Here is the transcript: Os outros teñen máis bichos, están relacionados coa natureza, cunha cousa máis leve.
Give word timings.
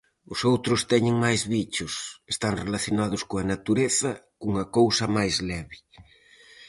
Os 0.33 0.39
outros 0.51 0.81
teñen 0.91 1.15
máis 1.25 1.41
bichos, 1.55 1.93
están 2.33 2.53
relacionados 2.65 3.21
coa 3.29 3.47
natureza, 3.53 4.11
cunha 4.39 4.65
cousa 4.77 5.05
máis 5.17 5.35
leve. 5.49 5.77